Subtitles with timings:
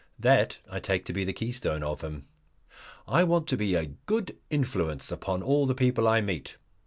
[0.17, 2.25] That I take to be the keystone of him.
[3.07, 6.57] "I want to be a Good Influence upon all the people I meet."